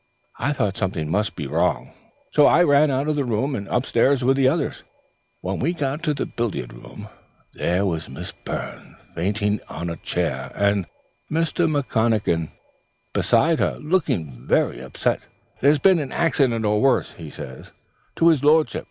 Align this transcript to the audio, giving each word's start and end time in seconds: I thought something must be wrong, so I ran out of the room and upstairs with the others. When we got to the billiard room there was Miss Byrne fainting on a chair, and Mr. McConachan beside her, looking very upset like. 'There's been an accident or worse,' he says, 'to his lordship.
I 0.39 0.51
thought 0.51 0.79
something 0.79 1.07
must 1.11 1.35
be 1.35 1.45
wrong, 1.45 1.91
so 2.31 2.47
I 2.47 2.63
ran 2.63 2.89
out 2.89 3.07
of 3.07 3.15
the 3.15 3.23
room 3.23 3.53
and 3.53 3.67
upstairs 3.67 4.23
with 4.23 4.35
the 4.35 4.47
others. 4.47 4.81
When 5.41 5.59
we 5.59 5.73
got 5.73 6.01
to 6.01 6.15
the 6.15 6.25
billiard 6.25 6.73
room 6.73 7.07
there 7.53 7.85
was 7.85 8.09
Miss 8.09 8.31
Byrne 8.31 8.95
fainting 9.13 9.59
on 9.69 9.91
a 9.91 9.97
chair, 9.97 10.51
and 10.55 10.87
Mr. 11.31 11.67
McConachan 11.69 12.49
beside 13.13 13.59
her, 13.59 13.77
looking 13.77 14.47
very 14.47 14.79
upset 14.81 15.19
like. 15.19 15.61
'There's 15.61 15.77
been 15.77 15.99
an 15.99 16.11
accident 16.11 16.65
or 16.65 16.81
worse,' 16.81 17.13
he 17.13 17.29
says, 17.29 17.71
'to 18.15 18.29
his 18.29 18.43
lordship. 18.43 18.79